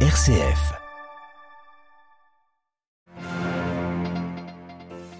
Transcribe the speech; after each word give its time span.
RCF. 0.00 0.85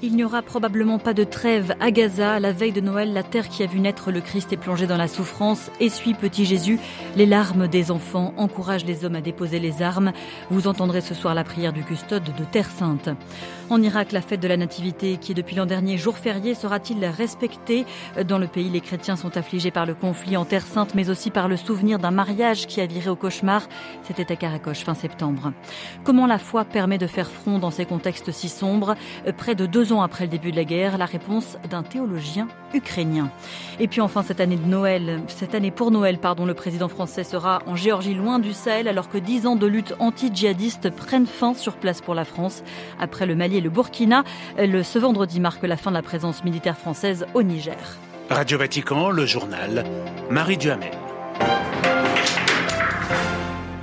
Il 0.02 0.14
n'y 0.14 0.24
aura 0.24 0.42
probablement 0.42 0.98
pas 0.98 1.14
de 1.14 1.24
trêve 1.24 1.74
à 1.80 1.90
Gaza. 1.90 2.38
La 2.38 2.52
veille 2.52 2.72
de 2.72 2.82
Noël, 2.82 3.14
la 3.14 3.22
terre 3.22 3.48
qui 3.48 3.62
a 3.62 3.66
vu 3.66 3.80
naître 3.80 4.10
le 4.10 4.20
Christ 4.20 4.52
est 4.52 4.58
plongée 4.58 4.86
dans 4.86 4.98
la 4.98 5.08
souffrance. 5.08 5.70
Essuie, 5.80 6.12
petit 6.12 6.44
Jésus, 6.44 6.78
les 7.16 7.24
larmes 7.24 7.66
des 7.66 7.90
enfants. 7.90 8.34
Encourage 8.36 8.84
les 8.84 9.06
hommes 9.06 9.14
à 9.14 9.22
déposer 9.22 9.58
les 9.58 9.80
armes. 9.80 10.12
Vous 10.50 10.68
entendrez 10.68 11.00
ce 11.00 11.14
soir 11.14 11.34
la 11.34 11.44
prière 11.44 11.72
du 11.72 11.82
custode 11.82 12.24
de 12.24 12.44
Terre 12.44 12.68
Sainte. 12.70 13.08
En 13.70 13.82
Irak, 13.82 14.12
la 14.12 14.20
fête 14.20 14.40
de 14.40 14.46
la 14.46 14.58
Nativité, 14.58 15.16
qui 15.16 15.32
est 15.32 15.34
depuis 15.34 15.56
l'an 15.56 15.64
dernier 15.64 15.96
jour 15.96 16.18
férié, 16.18 16.54
sera-t-il 16.54 17.02
respectée? 17.06 17.86
Dans 18.28 18.38
le 18.38 18.46
pays, 18.46 18.68
les 18.68 18.82
chrétiens 18.82 19.16
sont 19.16 19.38
affligés 19.38 19.70
par 19.70 19.86
le 19.86 19.94
conflit 19.94 20.36
en 20.36 20.44
Terre 20.44 20.66
Sainte, 20.66 20.94
mais 20.94 21.08
aussi 21.08 21.30
par 21.30 21.48
le 21.48 21.56
souvenir 21.56 21.98
d'un 21.98 22.10
mariage 22.10 22.66
qui 22.66 22.82
a 22.82 22.86
viré 22.86 23.08
au 23.08 23.16
cauchemar. 23.16 23.62
C'était 24.02 24.30
à 24.30 24.36
Karakoche 24.36 24.84
fin 24.84 24.94
septembre. 24.94 25.52
Comment 26.04 26.26
la 26.26 26.38
foi 26.38 26.66
permet 26.66 26.98
de 26.98 27.06
faire 27.06 27.30
front 27.30 27.58
dans 27.58 27.70
ces 27.70 27.86
contextes 27.86 28.30
si 28.30 28.50
sombres? 28.50 28.94
Ans 29.92 30.02
après 30.02 30.24
le 30.24 30.30
début 30.30 30.50
de 30.50 30.56
la 30.56 30.64
guerre, 30.64 30.98
la 30.98 31.06
réponse 31.06 31.58
d'un 31.70 31.82
théologien 31.82 32.48
ukrainien. 32.74 33.30
Et 33.80 33.88
puis 33.88 34.00
enfin, 34.00 34.22
cette 34.22 34.40
année 34.40 34.56
de 34.56 34.66
Noël, 34.66 35.20
cette 35.28 35.54
année 35.54 35.70
pour 35.70 35.90
Noël, 35.90 36.18
pardon, 36.18 36.44
le 36.46 36.54
président 36.54 36.88
français 36.88 37.24
sera 37.24 37.60
en 37.66 37.76
Géorgie, 37.76 38.14
loin 38.14 38.38
du 38.38 38.52
Sahel, 38.52 38.88
alors 38.88 39.08
que 39.08 39.18
dix 39.18 39.46
ans 39.46 39.56
de 39.56 39.66
lutte 39.66 39.94
anti-djihadiste 39.98 40.90
prennent 40.90 41.26
fin 41.26 41.54
sur 41.54 41.74
place 41.74 42.00
pour 42.00 42.14
la 42.14 42.24
France. 42.24 42.62
Après 43.00 43.26
le 43.26 43.34
Mali 43.34 43.58
et 43.58 43.60
le 43.60 43.70
Burkina. 43.70 44.24
Le, 44.58 44.82
ce 44.82 44.98
vendredi 44.98 45.40
marque 45.40 45.62
la 45.62 45.76
fin 45.76 45.90
de 45.90 45.96
la 45.96 46.02
présence 46.02 46.44
militaire 46.44 46.78
française 46.78 47.26
au 47.34 47.42
Niger. 47.42 47.76
Radio 48.30 48.58
Vatican, 48.58 49.10
le 49.10 49.24
journal, 49.24 49.84
Marie 50.30 50.56
Duhamel. 50.56 51.05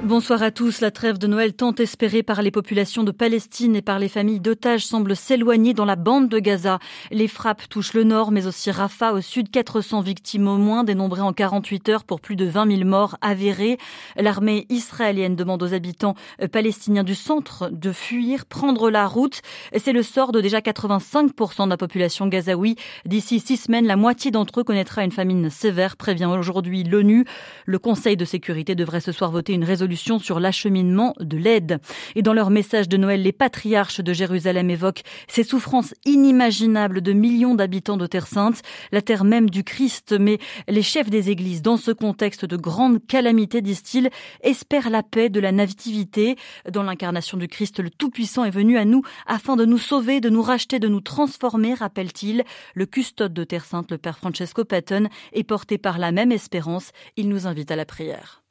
Bonsoir 0.04 0.44
à 0.44 0.52
tous. 0.52 0.82
La 0.82 0.92
trêve 0.92 1.18
de 1.18 1.28
Noël 1.28 1.54
tant 1.54 1.74
espérée 1.76 2.24
par 2.24 2.42
les 2.42 2.52
populations 2.52 3.06
de 3.06 3.12
Palestine 3.12 3.74
et 3.78 3.82
par 3.82 4.00
les 4.00 4.10
familles 4.10 4.42
d'otages 4.42 4.86
semble 4.86 5.16
s'éloigner 5.16 5.74
dans 5.74 5.86
la 5.86 5.96
bande 5.96 6.28
de 6.28 6.40
Gaza. 6.40 6.80
Les 7.10 7.30
frappes 7.30 7.70
touchent 7.70 7.94
le 7.94 8.04
nord, 8.04 8.32
mais 8.32 8.46
aussi 8.46 8.70
Rafah 8.70 9.14
au 9.14 9.22
sud. 9.22 9.50
400 9.50 10.02
victimes 10.02 10.50
au 10.50 10.58
moins, 10.58 10.84
dénombrées 10.84 11.22
en 11.22 11.32
48 11.32 11.88
heures 11.88 12.04
pour 12.04 12.20
plus 12.20 12.36
de 12.36 12.44
20 12.44 12.80
000 12.80 12.90
morts 12.90 13.18
avérés. 13.22 13.78
L'armée 14.18 14.66
israélienne 14.68 15.38
demande 15.38 15.64
aux 15.64 15.74
habitants 15.74 16.16
palestiniens 16.52 17.06
du 17.06 17.16
centre 17.16 17.70
de 17.72 17.94
fuir, 17.94 18.46
prendre 18.46 18.90
la 18.90 19.08
route. 19.08 19.40
C'est 19.78 19.94
le 19.94 20.04
sort 20.04 20.34
de 20.34 20.42
déjà 20.42 20.60
85% 20.60 21.64
de 21.64 21.70
la 21.70 21.78
population 21.78 22.28
gazaoui. 22.28 22.76
D'ici 23.06 23.40
six 23.40 23.56
semaines, 23.56 23.88
la 23.88 23.96
moitié 23.96 24.32
d'entre 24.32 24.60
eux 24.60 24.64
connaîtra 24.66 25.06
une 25.06 25.12
famine 25.12 25.50
sévère, 25.50 25.96
prévient 25.96 26.26
aujourd'hui 26.26 26.84
l'ONU. 26.84 27.24
Le 27.66 27.80
Conseil 27.80 28.18
de 28.18 28.26
sécurité 28.26 28.76
devrait 28.76 29.00
ce 29.00 29.14
soir 29.14 29.32
voter 29.32 29.54
une 29.54 29.64
résolution 29.64 29.93
sur 29.96 30.40
l'acheminement 30.40 31.14
de 31.20 31.38
l'aide. 31.38 31.80
Et 32.16 32.22
dans 32.22 32.34
leur 32.34 32.50
message 32.50 32.90
de 32.90 32.98
Noël, 32.98 33.22
les 33.22 33.32
patriarches 33.32 34.02
de 34.02 34.14
Jérusalem 34.14 34.70
évoquent 34.70 35.04
ces 35.28 35.44
souffrances 35.44 35.94
inimaginables 36.06 37.02
de 37.02 37.14
millions 37.14 37.56
d'habitants 37.56 37.98
de 37.98 38.08
Terre 38.08 38.28
Sainte, 38.28 38.62
la 38.92 39.02
terre 39.02 39.24
même 39.24 39.50
du 39.50 39.64
Christ. 39.64 40.16
Mais 40.20 40.40
les 40.68 40.82
chefs 40.82 41.10
des 41.10 41.30
églises, 41.30 41.62
dans 41.62 41.78
ce 41.78 41.92
contexte 41.92 42.46
de 42.46 42.58
grande 42.58 43.06
calamité, 43.06 43.62
disent-ils, 43.62 44.10
espèrent 44.42 44.90
la 44.90 45.04
paix 45.04 45.30
de 45.30 45.40
la 45.40 45.52
nativité. 45.52 46.38
Dans 46.72 46.84
l'incarnation 46.84 47.38
du 47.38 47.48
Christ, 47.48 47.80
le 47.80 47.90
Tout-Puissant 47.90 48.46
est 48.46 48.52
venu 48.52 48.78
à 48.78 48.86
nous 48.86 49.04
afin 49.28 49.56
de 49.56 49.66
nous 49.66 49.78
sauver, 49.78 50.22
de 50.22 50.30
nous 50.30 50.42
racheter, 50.42 50.80
de 50.80 50.88
nous 50.88 51.02
transformer, 51.02 51.74
rappelle-t-il. 51.74 52.44
Le 52.74 52.86
custode 52.86 53.34
de 53.34 53.44
Terre 53.44 53.66
Sainte, 53.66 53.92
le 53.92 53.98
Père 53.98 54.18
Francesco 54.18 54.66
Patton, 54.66 55.10
est 55.34 55.44
porté 55.44 55.78
par 55.78 55.98
la 55.98 56.12
même 56.12 56.32
espérance. 56.32 56.92
Il 57.18 57.30
nous 57.30 57.48
invite 57.48 57.72
à 57.72 57.76
la 57.76 57.86
prière. 57.86 58.44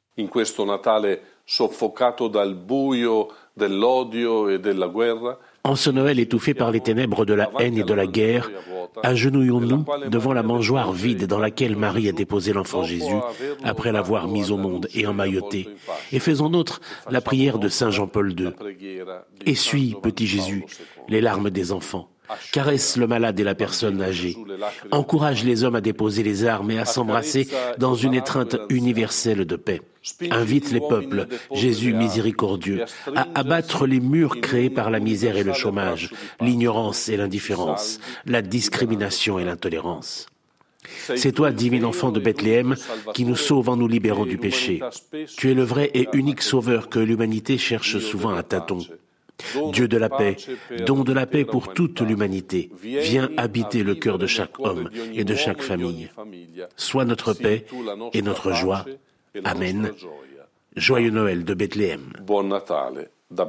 Soffocato 1.45 2.27
dal 2.27 2.55
buio 2.55 3.29
dell'odio 3.53 4.49
e 4.49 4.59
della 4.59 4.87
guerra, 4.87 5.37
en 5.65 5.75
ce 5.75 5.89
Noël 5.89 6.19
étouffé 6.19 6.53
par 6.53 6.71
les 6.71 6.81
ténèbres 6.81 7.25
de 7.25 7.33
la 7.33 7.49
haine 7.57 7.77
et 7.77 7.85
de 7.85 7.93
la 7.93 8.05
guerre, 8.05 8.51
agenouillons-nous 9.01 9.85
devant 10.09 10.33
la 10.33 10.43
mangeoire 10.43 10.91
vide 10.91 11.25
dans 11.25 11.39
laquelle 11.39 11.77
Marie 11.77 12.09
a 12.09 12.11
déposé 12.11 12.51
l'enfant 12.51 12.83
Jésus 12.83 13.15
après 13.63 13.93
l'avoir 13.93 14.27
mis 14.27 14.51
au 14.51 14.57
monde 14.57 14.89
et 14.93 15.07
emmailloté, 15.07 15.69
et 16.11 16.19
faisons 16.19 16.49
nôtre 16.49 16.81
la 17.09 17.21
prière 17.21 17.59
de 17.59 17.69
Saint 17.69 17.91
Jean-Paul 17.91 18.37
II. 18.37 18.49
Essuie, 19.45 19.95
petit 20.01 20.27
Jésus, 20.27 20.65
les 21.07 21.21
larmes 21.21 21.49
des 21.49 21.71
enfants. 21.71 22.09
Caresse 22.51 22.97
le 22.97 23.07
malade 23.07 23.39
et 23.39 23.43
la 23.43 23.55
personne 23.55 24.01
âgée. 24.01 24.37
Encourage 24.91 25.43
les 25.43 25.63
hommes 25.63 25.75
à 25.75 25.81
déposer 25.81 26.23
les 26.23 26.45
armes 26.45 26.71
et 26.71 26.79
à 26.79 26.85
s'embrasser 26.85 27.47
dans 27.77 27.95
une 27.95 28.13
étreinte 28.13 28.57
universelle 28.69 29.45
de 29.45 29.55
paix. 29.55 29.81
Invite 30.31 30.71
les 30.71 30.81
peuples, 30.81 31.27
Jésus 31.53 31.93
miséricordieux, 31.93 32.83
à 33.15 33.27
abattre 33.35 33.85
les 33.87 33.99
murs 33.99 34.41
créés 34.41 34.69
par 34.69 34.89
la 34.89 34.99
misère 34.99 35.37
et 35.37 35.43
le 35.43 35.53
chômage, 35.53 36.11
l'ignorance 36.41 37.07
et 37.09 37.17
l'indifférence, 37.17 37.99
la 38.25 38.41
discrimination 38.41 39.39
et 39.39 39.45
l'intolérance. 39.45 40.27
C'est 41.15 41.31
toi, 41.31 41.51
divin 41.51 41.83
enfant 41.83 42.11
de 42.11 42.19
Bethléem, 42.19 42.75
qui 43.13 43.23
nous 43.23 43.37
sauve 43.37 43.69
en 43.69 43.77
nous 43.77 43.87
libérant 43.87 44.25
du 44.25 44.37
péché. 44.37 44.81
Tu 45.37 45.51
es 45.51 45.53
le 45.53 45.63
vrai 45.63 45.89
et 45.93 46.09
unique 46.13 46.41
sauveur 46.41 46.89
que 46.89 46.99
l'humanité 46.99 47.57
cherche 47.57 47.99
souvent 47.99 48.35
à 48.35 48.43
tâtons. 48.43 48.79
Dieu 49.71 49.87
de 49.87 49.97
la 49.97 50.09
paix, 50.09 50.37
don 50.85 51.03
de 51.03 51.13
la 51.13 51.25
paix 51.25 51.45
pour 51.45 51.73
toute 51.73 52.01
l'humanité, 52.01 52.69
viens 52.81 53.29
habiter 53.37 53.83
le 53.83 53.95
cœur 53.95 54.17
de 54.17 54.27
chaque 54.27 54.59
homme 54.59 54.89
et 55.13 55.23
de 55.23 55.35
chaque 55.35 55.61
famille. 55.61 56.09
Sois 56.77 57.05
notre 57.05 57.33
paix 57.33 57.65
et 58.13 58.21
notre 58.21 58.53
joie. 58.53 58.85
Amen. 59.43 59.91
Joyeux 60.75 61.11
Noël 61.11 61.43
de 61.45 61.53
Bethléem. 61.53 62.13
Buon 62.21 62.43
Natale 62.43 63.09
da 63.29 63.47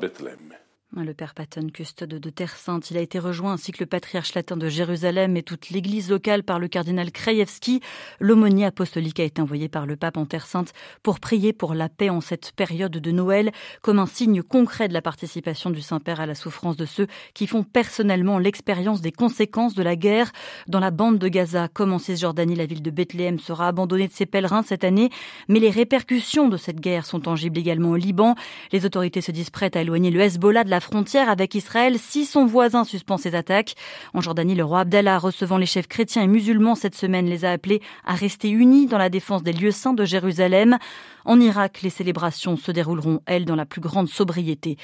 le 1.02 1.14
père 1.14 1.34
Patton, 1.34 1.68
custode 1.72 2.10
de 2.10 2.30
Terre 2.30 2.54
Sainte, 2.54 2.90
il 2.90 2.96
a 2.96 3.00
été 3.00 3.18
rejoint 3.18 3.54
ainsi 3.54 3.72
que 3.72 3.82
le 3.82 3.86
patriarche 3.86 4.34
latin 4.34 4.56
de 4.56 4.68
Jérusalem 4.68 5.36
et 5.36 5.42
toute 5.42 5.70
l'église 5.70 6.10
locale 6.10 6.44
par 6.44 6.58
le 6.60 6.68
cardinal 6.68 7.10
Krajewski. 7.10 7.80
L'aumônier 8.20 8.66
apostolique 8.66 9.18
a 9.18 9.24
été 9.24 9.42
envoyé 9.42 9.68
par 9.68 9.86
le 9.86 9.96
pape 9.96 10.16
en 10.16 10.24
Terre 10.24 10.46
Sainte 10.46 10.72
pour 11.02 11.18
prier 11.18 11.52
pour 11.52 11.74
la 11.74 11.88
paix 11.88 12.10
en 12.10 12.20
cette 12.20 12.52
période 12.52 12.92
de 12.92 13.10
Noël, 13.10 13.50
comme 13.82 13.98
un 13.98 14.06
signe 14.06 14.42
concret 14.42 14.86
de 14.86 14.92
la 14.92 15.02
participation 15.02 15.70
du 15.70 15.80
Saint-Père 15.80 16.20
à 16.20 16.26
la 16.26 16.36
souffrance 16.36 16.76
de 16.76 16.86
ceux 16.86 17.08
qui 17.34 17.46
font 17.46 17.64
personnellement 17.64 18.38
l'expérience 18.38 19.00
des 19.00 19.12
conséquences 19.12 19.74
de 19.74 19.82
la 19.82 19.96
guerre. 19.96 20.30
Dans 20.68 20.80
la 20.80 20.92
bande 20.92 21.18
de 21.18 21.28
Gaza, 21.28 21.68
comme 21.68 21.92
en 21.92 21.98
Cisjordanie, 21.98 22.54
la 22.54 22.66
ville 22.66 22.82
de 22.82 22.90
Bethléem 22.90 23.40
sera 23.40 23.66
abandonnée 23.68 24.06
de 24.06 24.12
ses 24.12 24.26
pèlerins 24.26 24.62
cette 24.62 24.84
année, 24.84 25.10
mais 25.48 25.58
les 25.58 25.70
répercussions 25.70 26.48
de 26.48 26.56
cette 26.56 26.80
guerre 26.80 27.04
sont 27.04 27.20
tangibles 27.20 27.58
également 27.58 27.90
au 27.90 27.96
Liban. 27.96 28.36
Les 28.70 28.86
autorités 28.86 29.22
se 29.22 29.32
disent 29.32 29.50
prêtes 29.50 29.76
à 29.76 29.80
éloigner 29.80 30.10
le 30.10 30.20
Hezbollah 30.20 30.62
de 30.62 30.70
la 30.70 30.80
frontière 30.84 31.28
avec 31.28 31.54
Israël 31.54 31.98
si 31.98 32.24
son 32.24 32.46
voisin 32.46 32.84
suspend 32.84 33.16
ses 33.16 33.34
attaques. 33.34 33.74
En 34.12 34.20
Jordanie, 34.20 34.54
le 34.54 34.64
roi 34.64 34.80
Abdallah, 34.80 35.18
recevant 35.18 35.58
les 35.58 35.66
chefs 35.66 35.88
chrétiens 35.88 36.22
et 36.22 36.26
musulmans 36.28 36.76
cette 36.76 36.94
semaine, 36.94 37.26
les 37.26 37.44
a 37.44 37.50
appelés 37.50 37.82
à 38.04 38.14
rester 38.14 38.50
unis 38.50 38.86
dans 38.86 38.98
la 38.98 39.08
défense 39.08 39.42
des 39.42 39.52
lieux 39.52 39.72
saints 39.72 39.94
de 39.94 40.04
Jérusalem. 40.04 40.78
En 41.24 41.40
Irak, 41.40 41.80
les 41.82 41.90
célébrations 41.90 42.56
se 42.56 42.70
dérouleront, 42.70 43.20
elles, 43.26 43.46
dans 43.46 43.56
la 43.56 43.66
plus 43.66 43.80
grande 43.80 44.08
sobriété. 44.08 44.76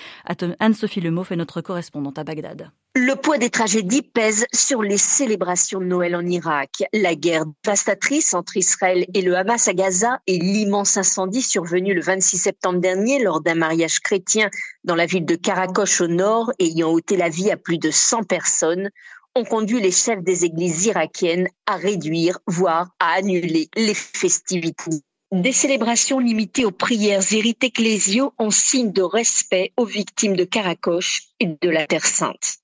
Anne-Sophie 0.58 1.00
Lemoff 1.00 1.30
est 1.30 1.36
notre 1.36 1.60
correspondante 1.60 2.18
à 2.18 2.24
Bagdad. 2.24 2.70
Le 2.96 3.14
poids 3.14 3.38
des 3.38 3.50
tragédies 3.50 4.02
pèse 4.02 4.46
sur 4.52 4.82
les 4.82 4.98
célébrations 4.98 5.78
de 5.78 5.84
Noël 5.84 6.16
en 6.16 6.26
Irak. 6.26 6.82
La 6.92 7.14
guerre 7.14 7.44
dévastatrice 7.62 8.34
entre 8.34 8.56
Israël 8.56 9.06
et 9.14 9.22
le 9.22 9.36
Hamas 9.36 9.68
à 9.68 9.74
Gaza 9.74 10.18
et 10.26 10.38
l'immense 10.38 10.96
incendie 10.96 11.40
survenu 11.40 11.94
le 11.94 12.00
26 12.00 12.36
septembre 12.36 12.80
dernier 12.80 13.22
lors 13.22 13.42
d'un 13.42 13.54
mariage 13.54 14.00
chrétien 14.00 14.50
dans 14.82 14.96
la 14.96 15.06
ville 15.06 15.24
de 15.24 15.36
Karakosh 15.36 16.00
au 16.00 16.08
nord 16.08 16.50
ayant 16.58 16.90
ôté 16.90 17.16
la 17.16 17.28
vie 17.28 17.52
à 17.52 17.56
plus 17.56 17.78
de 17.78 17.92
100 17.92 18.24
personnes 18.24 18.90
ont 19.36 19.44
conduit 19.44 19.80
les 19.80 19.92
chefs 19.92 20.24
des 20.24 20.44
églises 20.44 20.86
irakiennes 20.86 21.46
à 21.66 21.76
réduire, 21.76 22.40
voire 22.48 22.88
à 22.98 23.12
annuler 23.12 23.68
les 23.76 23.94
festivités 23.94 25.00
des 25.30 25.52
célébrations 25.52 26.18
limitées 26.18 26.64
aux 26.64 26.72
prières 26.72 27.22
et 27.32 27.54
ecclésiaux 27.62 28.32
en 28.36 28.50
signe 28.50 28.90
de 28.90 29.02
respect 29.02 29.72
aux 29.76 29.84
victimes 29.84 30.34
de 30.34 30.42
Karakoche 30.42 31.28
et 31.38 31.46
de 31.46 31.70
la 31.70 31.86
Terre 31.86 32.04
Sainte. 32.04 32.56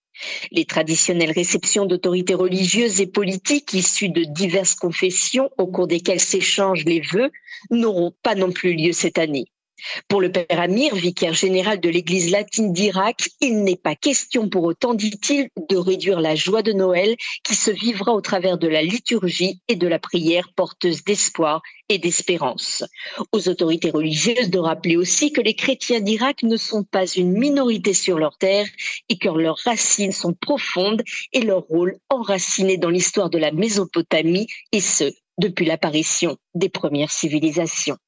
Les 0.51 0.65
traditionnelles 0.65 1.33
réceptions 1.33 1.87
d'autorités 1.87 2.35
religieuses 2.35 3.01
et 3.01 3.07
politiques 3.07 3.75
issues 3.75 4.09
de 4.09 4.25
diverses 4.25 4.75
confessions 4.75 5.51
au 5.59 5.67
cours 5.67 5.87
desquelles 5.87 6.21
s'échangent 6.21 6.85
les 6.85 7.01
vœux 7.01 7.31
n'auront 7.71 8.13
pas 8.23 8.35
non 8.35 8.53
plus 8.53 8.75
lieu 8.75 8.93
cette 8.93 9.19
année. 9.19 9.47
Pour 10.09 10.21
le 10.21 10.33
père 10.33 10.61
Amir, 10.61 10.95
vicaire 10.95 11.35
général 11.35 11.81
de 11.81 11.89
l'église 11.89 12.31
latine 12.31 12.73
d'Irak, 12.73 13.29
il 13.41 13.63
n'est 13.63 13.77
pas 13.77 13.95
question 13.95 14.49
pour 14.49 14.65
autant, 14.65 14.95
dit-il, 14.95 15.49
de 15.69 15.77
réduire 15.77 16.21
la 16.21 16.35
joie 16.35 16.63
de 16.63 16.73
Noël 16.73 17.17
qui 17.45 17.55
se 17.55 17.71
vivra 17.71 18.13
au 18.13 18.21
travers 18.21 18.59
de 18.59 18.69
la 18.69 18.83
liturgie 18.83 19.61
et 19.69 19.77
de 19.77 19.87
la 19.87 19.99
prière 19.99 20.51
porteuse 20.55 21.05
d'espoir 21.05 21.63
et 21.89 21.99
d'espérance. 21.99 22.85
Aux 23.33 23.49
autorités 23.49 23.91
religieuses 23.91 24.51
de 24.51 24.59
rappeler 24.59 24.97
aussi 24.97 25.33
que 25.33 25.41
les 25.41 25.55
chrétiens 25.55 26.01
d'Irak 26.01 26.43
ne 26.43 26.57
sont 26.57 26.85
pas 26.85 27.07
une 27.07 27.33
minorité 27.33 27.95
sur 27.95 28.19
leur 28.19 28.39
terre 28.39 28.67
et 29.09 29.19
que 29.19 29.29
leurs 29.29 29.59
racines 29.65 30.13
sont 30.13 30.35
profondes 30.35 31.03
et 31.33 31.41
leur 31.41 31.63
rôle 31.63 31.99
enraciné 32.11 32.77
dans 32.77 32.91
l'histoire 32.91 33.31
de 33.31 33.39
la 33.39 33.53
Mésopotamie 33.53 34.47
et 34.73 34.81
ce, 34.81 35.13
depuis 35.39 35.67
l'apparition 35.67 36.37
des 36.55 36.69
premières 36.69 37.13
civilisations. 37.13 37.99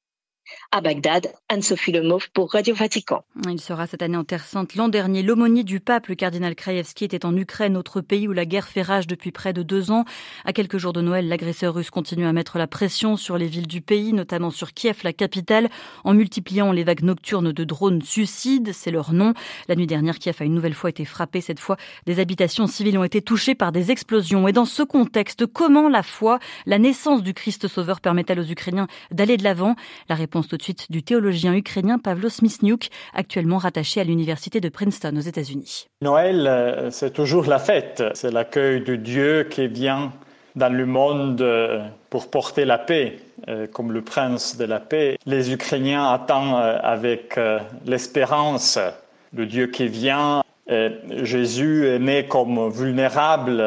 À 0.71 0.83
Bagdad, 0.83 1.33
Anne-Sophie 1.49 1.93
Lemov 1.93 2.29
pour 2.35 2.53
Radio 2.53 2.75
Vatican. 2.75 3.25
Il 3.49 3.59
sera 3.59 3.87
cette 3.87 4.03
année 4.03 4.19
en 4.19 4.25
Terre 4.25 4.45
Sainte. 4.45 4.75
L'an 4.75 4.91
dernier, 4.91 5.23
l'aumônier 5.23 5.65
du 5.65 5.81
pape, 5.81 6.09
le 6.09 6.15
cardinal 6.15 6.55
Krajewski, 6.55 7.07
était 7.07 7.25
en 7.25 7.35
Ukraine, 7.35 7.75
autre 7.75 8.03
pays 8.03 8.29
où 8.29 8.35
la 8.35 8.45
guerre 8.45 8.69
fait 8.69 8.83
rage 8.83 9.07
depuis 9.07 9.33
près 9.33 9.55
de 9.55 9.63
deux 9.63 9.91
ans. 9.91 10.05
À 10.45 10.53
quelques 10.53 10.77
jours 10.77 10.93
de 10.93 11.01
Noël, 11.01 11.27
l'agresseur 11.27 11.73
russe 11.73 11.89
continue 11.89 12.27
à 12.27 12.35
mettre 12.35 12.59
la 12.59 12.67
pression 12.67 13.17
sur 13.17 13.39
les 13.39 13.47
villes 13.47 13.67
du 13.67 13.81
pays, 13.81 14.13
notamment 14.13 14.51
sur 14.51 14.75
Kiev, 14.75 14.99
la 15.05 15.15
capitale, 15.15 15.71
en 16.05 16.13
multipliant 16.13 16.71
les 16.71 16.85
vagues 16.85 17.03
nocturnes 17.03 17.51
de 17.51 17.65
drones 17.65 18.03
suicides. 18.03 18.75
C'est 18.75 18.91
leur 18.91 19.15
nom. 19.15 19.33
La 19.69 19.75
nuit 19.75 19.87
dernière, 19.87 20.19
Kiev 20.19 20.37
a 20.41 20.45
une 20.45 20.55
nouvelle 20.55 20.75
fois 20.75 20.91
été 20.91 21.07
frappé. 21.07 21.41
Cette 21.41 21.61
fois, 21.61 21.79
des 22.05 22.21
habitations 22.21 22.67
civiles 22.67 22.99
ont 22.99 23.05
été 23.05 23.23
touchées 23.23 23.55
par 23.55 23.73
des 23.73 23.91
explosions. 23.91 24.47
Et 24.49 24.53
dans 24.53 24.67
ce 24.67 24.83
contexte, 24.83 25.47
comment 25.47 25.89
la 25.89 26.03
foi, 26.03 26.41
la 26.67 26.79
naissance 26.79 27.23
du 27.23 27.33
Christ 27.33 27.69
Sauveur 27.69 28.03
permet-elle 28.03 28.41
aux 28.41 28.51
Ukrainiens 28.51 28.87
d'aller 29.11 29.39
de 29.39 29.45
l'avant? 29.45 29.75
La 30.11 30.15
réponse 30.15 30.47
suite 30.63 30.91
du 30.91 31.03
théologien 31.03 31.55
ukrainien 31.55 31.99
Pavlos 31.99 32.43
Misniuk, 32.43 32.89
actuellement 33.15 33.59
rattaché 33.59 34.01
à 34.01 34.05
l'université 34.05 34.61
de 34.61 34.69
Princeton 34.69 35.17
aux 35.17 35.21
États-Unis. 35.21 35.87
Noël, 36.03 36.47
euh, 36.47 36.91
c'est 36.91 37.13
toujours 37.13 37.47
la 37.47 37.59
fête. 37.59 38.03
C'est 38.15 38.31
l'accueil 38.31 38.83
de 38.83 38.97
Dieu 38.97 39.47
qui 39.51 39.69
vient 39.69 40.13
dans 40.57 40.73
le 40.73 40.87
monde 40.87 41.41
euh, 41.41 41.81
pour 42.11 42.31
porter 42.31 42.65
la 42.65 42.79
paix, 42.79 43.19
euh, 43.49 43.67
comme 43.67 43.93
le 43.93 44.03
prince 44.03 44.57
de 44.57 44.65
la 44.65 44.81
paix. 44.81 45.19
Les 45.27 45.53
Ukrainiens 45.53 46.11
attendent 46.11 46.81
avec 46.83 47.39
l'espérance 47.87 48.79
de 49.33 49.45
Dieu 49.45 49.67
qui 49.67 49.89
vient. 49.89 50.43
Jésus 51.23 51.87
est 51.87 51.99
né 51.99 52.27
comme 52.27 52.71
vulnérable 52.71 53.63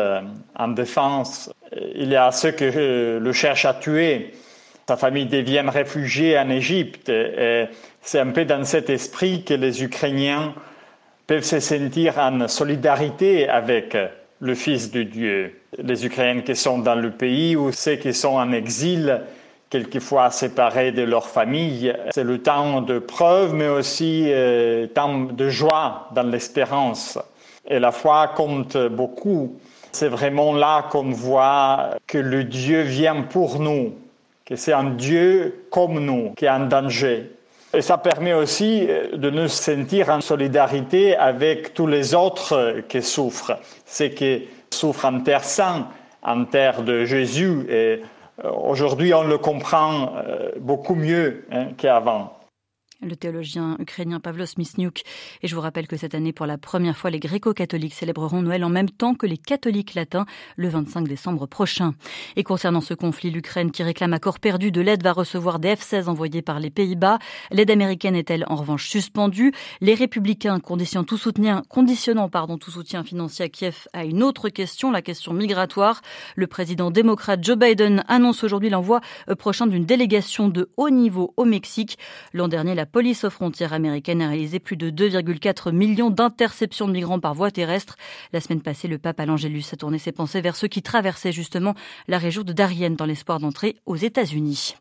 en 0.56 0.68
défense. 0.68 1.52
Il 1.96 2.10
y 2.10 2.16
a 2.16 2.32
ceux 2.32 2.52
qui 2.52 2.66
le 2.66 3.32
cherchent 3.32 3.66
à 3.66 3.74
tuer 3.74 4.34
sa 4.92 4.98
famille 4.98 5.26
devient 5.26 5.64
réfugiée 5.70 6.38
en 6.38 6.50
Égypte. 6.50 7.10
C'est 8.02 8.20
un 8.20 8.32
peu 8.32 8.44
dans 8.44 8.66
cet 8.66 8.90
esprit 8.90 9.46
que 9.46 9.54
les 9.54 9.86
Ukrainiens 9.86 10.54
peuvent 11.28 11.46
se 11.46 11.62
sentir 11.62 12.18
en 12.18 12.50
solidarité 12.50 13.48
avec 13.48 13.96
le 14.42 14.54
Fils 14.54 14.92
de 14.92 15.04
Dieu. 15.04 15.62
Les 15.78 16.06
Ukrainiens 16.06 16.42
qui 16.42 16.58
sont 16.58 16.80
dans 16.80 16.96
le 16.96 17.12
pays 17.12 17.56
ou 17.56 17.72
ceux 17.72 17.96
qui 17.96 18.14
sont 18.14 18.36
en 18.36 18.52
exil, 18.52 19.22
quelquefois 19.70 20.30
séparés 20.30 20.92
de 20.92 21.04
leur 21.04 21.26
famille, 21.26 21.96
c'est 22.14 22.26
le 22.26 22.40
temps 22.40 22.82
de 22.82 23.00
preuve, 23.00 23.54
mais 23.54 23.70
aussi 23.70 24.26
euh, 24.28 24.88
temps 24.88 25.20
de 25.20 25.48
joie 25.48 26.10
dans 26.14 26.30
l'espérance. 26.30 27.18
Et 27.66 27.80
la 27.80 27.94
foi 27.94 28.28
compte 28.36 28.76
beaucoup. 28.76 29.56
C'est 29.94 30.10
vraiment 30.10 30.54
là 30.54 30.84
qu'on 30.92 31.12
voit 31.12 31.92
que 32.08 32.18
le 32.18 32.44
Dieu 32.44 32.82
vient 32.82 33.22
pour 33.22 33.60
nous, 33.60 33.94
que 34.52 34.58
c'est 34.58 34.74
un 34.74 34.90
Dieu 34.90 35.64
comme 35.72 36.04
nous 36.04 36.32
qui 36.32 36.44
est 36.44 36.50
en 36.50 36.66
danger. 36.66 37.32
Et 37.74 37.82
ça 37.82 37.98
permet 37.98 38.34
aussi 38.34 38.86
euh, 38.86 39.16
de 39.16 39.30
nous 39.30 39.48
sentir 39.48 40.10
en 40.10 40.20
solidarité 40.20 41.16
avec 41.16 41.74
tous 41.74 41.88
les 41.88 42.14
autres 42.14 42.82
qui 42.90 43.02
souffrent, 43.02 43.58
ceux 43.86 44.10
qui 44.10 44.50
souffrent 44.70 45.06
en 45.06 45.22
terre 45.22 45.46
sainte, 45.46 45.86
en 46.22 46.44
terre 46.44 46.82
de 46.82 47.06
Jésus. 47.06 47.66
Et 47.70 48.02
euh, 48.44 48.52
aujourd'hui, 48.66 49.14
on 49.14 49.24
le 49.24 49.38
comprend 49.38 50.16
euh, 50.18 50.50
beaucoup 50.60 50.96
mieux 50.96 51.46
hein, 51.50 51.68
qu'avant 51.78 52.34
le 53.02 53.16
théologien 53.16 53.76
ukrainien 53.80 54.20
Pavlos 54.20 54.46
Misniuk. 54.58 55.04
Et 55.42 55.48
je 55.48 55.56
vous 55.56 55.62
rappelle 55.62 55.88
que 55.88 55.98
cette 55.98 56.16
année, 56.16 56.34
pour 56.34 56.46
la 56.46 56.58
première 56.58 56.98
fois, 56.98 57.10
les 57.10 57.20
gréco-catholiques 57.20 57.94
célébreront 57.94 58.42
Noël 58.42 58.64
en 58.64 58.70
même 58.70 58.90
temps 58.90 59.16
que 59.16 59.26
les 59.26 59.38
catholiques 59.38 59.96
latins 59.96 60.26
le 60.56 60.70
25 60.70 61.08
décembre 61.08 61.48
prochain. 61.48 61.96
Et 62.36 62.44
concernant 62.44 62.82
ce 62.82 62.94
conflit, 62.94 63.32
l'Ukraine 63.32 63.72
qui 63.72 63.84
réclame 63.84 64.14
à 64.14 64.20
corps 64.20 64.40
perdu 64.40 64.72
de 64.72 64.82
l'aide 64.82 65.04
va 65.04 65.14
recevoir 65.14 65.60
des 65.60 65.76
F-16 65.76 66.08
envoyés 66.08 66.42
par 66.42 66.60
les 66.60 66.70
Pays-Bas. 66.70 67.20
L'aide 67.52 67.72
américaine 67.72 68.16
est-elle 68.16 68.46
en 68.48 68.56
revanche 68.56 68.88
suspendue? 68.88 69.52
Les 69.82 69.96
républicains 69.96 70.60
conditionnant 70.60 71.04
tout 71.04 71.18
soutien, 71.18 71.64
conditionnant 71.70 72.30
pardon, 72.30 72.58
tout 72.58 72.72
soutien 72.72 73.04
financier 73.04 73.46
à 73.46 73.50
Kiev 73.50 73.88
à 73.94 74.06
une 74.06 74.24
autre 74.24 74.50
question, 74.50 74.92
la 74.92 75.02
question 75.02 75.34
migratoire. 75.34 76.02
Le 76.36 76.48
président 76.48 76.92
démocrate 76.92 77.44
Joe 77.44 77.58
Biden 77.58 78.04
annonce 78.08 78.44
aujourd'hui 78.44 78.70
l'envoi 78.70 79.02
euh, 79.30 79.36
prochain 79.36 79.68
d'une 79.68 79.86
délégation 79.86 80.50
de 80.50 80.70
haut 80.78 80.90
niveau 80.90 81.34
au 81.38 81.46
Mexique. 81.46 81.98
L'an 82.34 82.48
dernier, 82.48 82.76
la 82.76 82.86
police 82.92 83.24
aux 83.24 83.30
frontières 83.30 83.74
américaines 83.74 84.22
a 84.22 84.28
réalisé 84.28 84.60
plus 84.60 84.76
de 84.76 84.90
2,4 84.92 85.72
millions 85.72 86.10
d'interceptions 86.10 86.88
de 86.88 86.94
migrants 86.94 87.20
par 87.20 87.34
voie 87.34 87.50
terrestre. 87.50 87.96
La 88.34 88.42
semaine 88.42 88.62
passée, 88.62 88.88
le 88.88 88.98
pape 88.98 89.20
Al-Angélus 89.20 89.66
a 89.72 89.78
tourné 89.78 89.98
ses 89.98 90.12
pensées 90.12 90.42
vers 90.42 90.56
ceux 90.56 90.68
qui 90.68 90.82
traversaient 90.82 91.32
justement 91.32 91.74
la 92.08 92.18
région 92.18 92.44
de 92.44 92.54
Darien 92.54 92.92
dans 92.92 93.06
l'espoir 93.06 93.40
d'entrer 93.40 93.78
aux 93.86 93.96
États-Unis. 93.96 94.76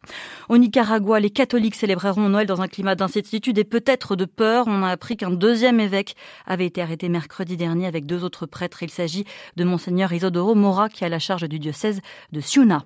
Au 0.48 0.58
Nicaragua, 0.58 1.20
les 1.20 1.30
catholiques 1.30 1.76
célébreront 1.76 2.28
Noël 2.28 2.46
dans 2.46 2.60
un 2.60 2.68
climat 2.68 2.96
d'incertitude 2.96 3.58
et 3.58 3.64
peut-être 3.64 4.16
de 4.16 4.24
peur. 4.24 4.64
On 4.66 4.82
a 4.82 4.88
appris 4.88 5.16
qu'un 5.16 5.30
deuxième 5.30 5.78
évêque 5.78 6.16
avait 6.46 6.66
été 6.66 6.82
arrêté 6.82 7.08
mercredi 7.08 7.56
dernier 7.56 7.86
avec 7.86 8.06
deux 8.06 8.24
autres 8.24 8.46
prêtres. 8.46 8.82
Il 8.82 8.90
s'agit 8.90 9.24
de 9.56 9.64
Monseigneur 9.64 10.12
Isodoro 10.12 10.54
Mora 10.54 10.88
qui 10.88 11.04
a 11.04 11.08
la 11.08 11.18
charge 11.18 11.48
du 11.48 11.58
diocèse 11.58 12.00
de 12.32 12.40
Siuna. 12.40 12.84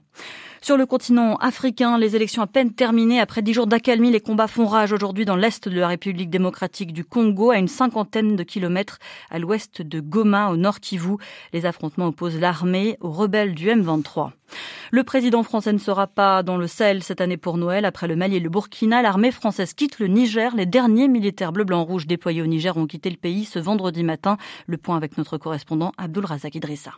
Sur 0.65 0.79
le 0.79 0.87
continent 0.87 1.37
africain, 1.37 1.99
les 1.99 2.17
élections 2.17 2.41
à 2.41 2.47
peine 2.47 2.73
terminées. 2.73 3.21
Après 3.21 3.43
dix 3.43 3.53
jours 3.53 3.67
d'accalmie, 3.67 4.11
les 4.11 4.21
combats 4.21 4.47
font 4.49 4.65
rage 4.65 4.94
aujourd'hui 4.94 5.13
dans 5.22 5.37
l'est 5.37 5.69
de 5.69 5.78
la 5.78 5.87
République 5.87 6.31
démocratique 6.31 6.93
du 6.93 7.05
Congo, 7.05 7.52
à 7.52 7.58
une 7.58 7.69
cinquantaine 7.69 8.34
de 8.34 8.43
kilomètres 8.43 8.99
à 9.31 9.38
l'ouest 9.38 9.81
de 9.81 10.00
Goma, 10.00 10.50
au 10.50 10.56
nord 10.56 10.81
Kivu. 10.81 11.19
Les 11.52 11.64
affrontements 11.66 12.08
opposent 12.08 12.40
l'armée 12.40 12.96
aux 13.00 13.12
rebelles 13.12 13.55
du 13.55 13.69
M23. 13.69 14.32
Le 14.90 15.05
président 15.05 15.44
français 15.44 15.72
ne 15.72 15.78
sera 15.78 16.08
pas 16.08 16.43
dans 16.43 16.56
le 16.56 16.66
Sahel 16.66 17.05
cette 17.05 17.20
année 17.20 17.37
pour 17.37 17.56
Noël. 17.56 17.84
Après 17.84 18.08
le 18.08 18.16
Mali 18.16 18.37
et 18.37 18.40
le 18.40 18.50
Burkina, 18.50 19.00
l'armée 19.00 19.31
française 19.31 19.72
quitte 19.75 20.00
le 20.00 20.08
Niger. 20.08 20.56
Les 20.56 20.66
derniers 20.66 21.06
militaires 21.06 21.52
bleu-blanc-rouge 21.52 22.08
déployés 22.08 22.43
au 22.43 22.46
Niger 22.46 22.76
ont 22.76 22.87
quitté 22.88 23.08
le 23.11 23.16
pays 23.16 23.44
ce 23.44 23.61
vendredi 23.61 24.02
matin. 24.02 24.37
Le 24.66 24.76
point 24.76 24.96
avec 24.96 25.16
notre 25.19 25.38
correspondant 25.38 25.93
Abdul 25.96 26.25
Razak 26.25 26.56
Idrissa. 26.56 26.93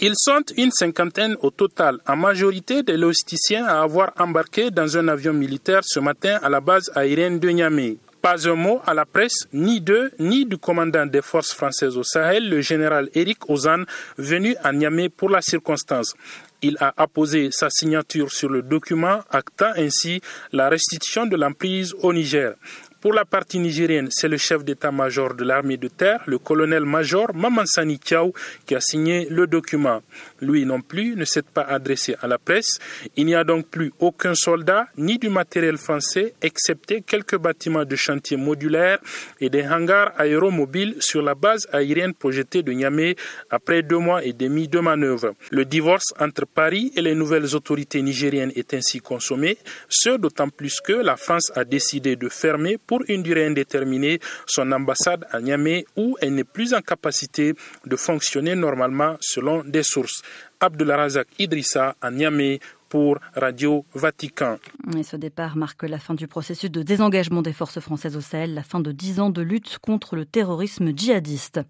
Ils 0.00 0.14
sont 0.16 0.42
une 0.56 0.70
cinquantaine 0.72 1.36
au 1.42 1.50
total, 1.50 1.98
en 2.08 2.16
majorité 2.16 2.82
des 2.82 2.96
logisticiens 2.96 3.64
à 3.66 3.82
avoir 3.82 4.12
embarqué 4.18 4.70
dans 4.70 4.96
un 4.96 5.08
avion 5.08 5.32
militaire 5.32 5.80
ce 5.84 6.00
matin 6.00 6.38
à 6.42 6.48
la 6.48 6.60
base 6.60 6.90
aérienne 6.94 7.38
de 7.38 7.48
Niamey. 7.50 7.98
Pas 8.20 8.48
un 8.48 8.54
mot 8.54 8.80
à 8.86 8.94
la 8.94 9.04
presse, 9.04 9.48
ni 9.52 9.80
d'eux, 9.80 10.12
ni 10.18 10.46
du 10.46 10.56
commandant 10.56 11.06
des 11.06 11.22
forces 11.22 11.52
françaises 11.52 11.96
au 11.96 12.04
Sahel, 12.04 12.48
le 12.48 12.60
général 12.60 13.08
Eric 13.14 13.50
Ozan, 13.50 13.82
venu 14.16 14.54
à 14.62 14.72
Niamey 14.72 15.08
pour 15.08 15.28
la 15.28 15.42
circonstance. 15.42 16.14
Il 16.62 16.76
a 16.78 16.94
apposé 16.96 17.50
sa 17.50 17.68
signature 17.68 18.30
sur 18.30 18.48
le 18.48 18.62
document 18.62 19.20
actant 19.30 19.72
ainsi 19.76 20.20
la 20.52 20.68
restitution 20.68 21.26
de 21.26 21.36
l'emprise 21.36 21.94
au 22.00 22.12
Niger. 22.12 22.54
Pour 23.02 23.12
la 23.14 23.24
partie 23.24 23.58
nigérienne, 23.58 24.06
c'est 24.12 24.28
le 24.28 24.36
chef 24.36 24.62
d'état-major 24.64 25.34
de 25.34 25.42
l'armée 25.42 25.76
de 25.76 25.88
terre, 25.88 26.20
le 26.26 26.38
colonel-major 26.38 27.34
Mamansani 27.34 27.98
Kiao, 27.98 28.32
qui 28.64 28.76
a 28.76 28.80
signé 28.80 29.26
le 29.28 29.48
document. 29.48 30.02
Lui 30.40 30.64
non 30.64 30.80
plus 30.82 31.16
ne 31.16 31.24
s'est 31.24 31.42
pas 31.42 31.62
adressé 31.62 32.14
à 32.22 32.28
la 32.28 32.38
presse. 32.38 32.78
Il 33.16 33.26
n'y 33.26 33.34
a 33.34 33.42
donc 33.42 33.66
plus 33.66 33.92
aucun 33.98 34.36
soldat 34.36 34.86
ni 34.96 35.18
du 35.18 35.30
matériel 35.30 35.78
français, 35.78 36.34
excepté 36.42 37.02
quelques 37.02 37.36
bâtiments 37.36 37.84
de 37.84 37.96
chantier 37.96 38.36
modulaires 38.36 39.00
et 39.40 39.50
des 39.50 39.66
hangars 39.66 40.12
aéromobiles 40.16 40.94
sur 41.00 41.22
la 41.22 41.34
base 41.34 41.66
aérienne 41.72 42.14
projetée 42.14 42.62
de 42.62 42.70
Niamey 42.70 43.16
après 43.50 43.82
deux 43.82 43.98
mois 43.98 44.24
et 44.24 44.32
demi 44.32 44.68
de 44.68 44.78
manœuvre. 44.78 45.34
Le 45.50 45.64
divorce 45.64 46.14
entre 46.20 46.46
Paris 46.46 46.92
et 46.94 47.02
les 47.02 47.16
nouvelles 47.16 47.56
autorités 47.56 48.00
nigériennes 48.00 48.52
est 48.54 48.74
ainsi 48.74 49.00
consommé, 49.00 49.58
ce 49.88 50.10
d'autant 50.10 50.50
plus 50.50 50.80
que 50.80 50.92
la 50.92 51.16
France 51.16 51.50
a 51.56 51.64
décidé 51.64 52.14
de 52.14 52.28
fermer 52.28 52.78
une 53.08 53.22
durée 53.22 53.46
indéterminée 53.46 54.20
son 54.46 54.70
ambassade 54.72 55.24
à 55.30 55.40
Niamey 55.40 55.84
où 55.96 56.16
elle 56.20 56.34
n'est 56.34 56.44
plus 56.44 56.74
en 56.74 56.80
capacité 56.80 57.54
de 57.86 57.96
fonctionner 57.96 58.54
normalement 58.54 59.16
selon 59.20 59.62
des 59.64 59.82
sources. 59.82 60.22
Abdulrazak 60.60 61.28
Idrissa 61.38 61.96
à 62.00 62.10
Niamey 62.10 62.60
pour 62.92 63.16
Radio 63.34 63.86
Vatican. 63.94 64.58
Ce 65.02 65.16
départ 65.16 65.56
marque 65.56 65.84
la 65.84 65.98
fin 65.98 66.12
du 66.12 66.28
processus 66.28 66.70
de 66.70 66.82
désengagement 66.82 67.40
des 67.40 67.54
forces 67.54 67.80
françaises 67.80 68.18
au 68.18 68.20
Sahel, 68.20 68.52
la 68.52 68.62
fin 68.62 68.80
de 68.80 68.92
dix 68.92 69.18
ans 69.18 69.30
de 69.30 69.40
lutte 69.40 69.78
contre 69.78 70.14
le 70.14 70.26
terrorisme 70.26 70.94
djihadiste. 70.94 71.60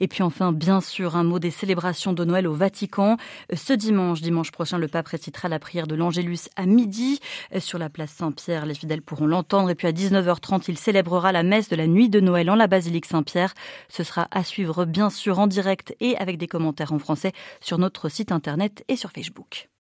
Et 0.00 0.06
puis 0.06 0.22
enfin, 0.22 0.52
bien 0.52 0.82
sûr, 0.82 1.16
un 1.16 1.24
mot 1.24 1.38
des 1.38 1.50
célébrations 1.50 2.12
de 2.12 2.22
Noël 2.26 2.46
au 2.46 2.52
Vatican. 2.52 3.16
Ce 3.54 3.72
dimanche, 3.72 4.20
dimanche 4.20 4.50
prochain, 4.50 4.76
le 4.76 4.86
pape 4.86 5.08
récitera 5.08 5.48
la 5.48 5.58
prière 5.58 5.86
de 5.86 5.94
l'Angélus 5.94 6.50
à 6.56 6.66
midi 6.66 7.20
sur 7.58 7.78
la 7.78 7.88
place 7.88 8.10
Saint-Pierre. 8.10 8.66
Les 8.66 8.74
fidèles 8.74 9.00
pourront 9.00 9.26
l'entendre. 9.26 9.70
Et 9.70 9.74
puis 9.74 9.88
à 9.88 9.92
19h30, 9.92 10.64
il 10.68 10.76
célébrera 10.76 11.32
la 11.32 11.42
messe 11.42 11.70
de 11.70 11.76
la 11.76 11.86
nuit 11.86 12.10
de 12.10 12.20
Noël 12.20 12.50
en 12.50 12.54
la 12.54 12.66
basilique 12.66 13.06
Saint-Pierre. 13.06 13.54
Ce 13.88 14.02
sera 14.02 14.28
à 14.30 14.44
suivre, 14.44 14.84
bien 14.84 15.08
sûr, 15.08 15.38
en 15.38 15.46
direct 15.46 15.96
et 16.00 16.18
avec 16.18 16.36
des 16.36 16.48
commentaires 16.48 16.92
en 16.92 16.98
français 16.98 17.32
sur 17.62 17.78
notre 17.78 18.10
site 18.10 18.30
internet 18.30 18.84
et 18.88 18.96
sur 18.96 19.10
Facebook. 19.10 19.70